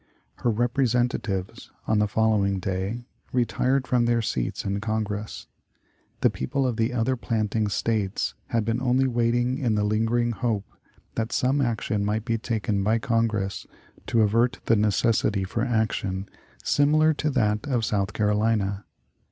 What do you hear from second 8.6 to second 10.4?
been only waiting in the lingering